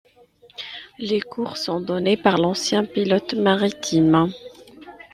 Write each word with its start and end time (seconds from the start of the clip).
Les 0.97 1.19
cours 1.21 1.57
sont 1.57 1.79
donnés 1.79 2.17
par 2.17 2.37
d'anciens 2.37 2.85
pilotes 2.85 3.35
maritimes. 3.35 4.31